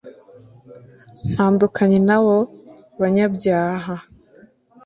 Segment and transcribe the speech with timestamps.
[1.31, 2.35] Ntandukanya n abo
[3.01, 3.93] banyabyaha